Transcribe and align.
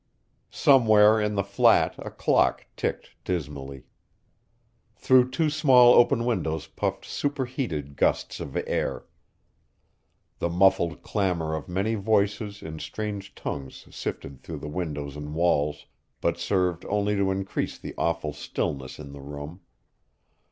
Somewhere 0.49 1.21
in 1.21 1.35
the 1.35 1.43
flat 1.43 1.93
a 1.99 2.09
clock 2.09 2.65
ticked 2.75 3.11
dismally. 3.23 3.83
Through 4.95 5.29
two 5.29 5.51
small 5.51 5.93
open 5.93 6.25
windows 6.25 6.65
puffed 6.65 7.05
superheated 7.05 7.95
gusts 7.97 8.39
of 8.39 8.57
air. 8.65 9.05
The 10.39 10.49
muffled 10.49 11.03
clamor 11.03 11.53
of 11.53 11.69
many 11.69 11.93
voices 11.93 12.63
in 12.63 12.79
strange 12.79 13.35
tongues 13.35 13.85
sifted 13.95 14.41
through 14.41 14.57
the 14.61 14.67
windows 14.67 15.15
and 15.15 15.35
walls, 15.35 15.85
but 16.19 16.39
served 16.39 16.83
only 16.85 17.15
to 17.15 17.29
increase 17.29 17.77
the 17.77 17.93
awful 17.95 18.33
stillness 18.33 18.97
in 18.97 19.11
the 19.11 19.21
room. 19.21 19.61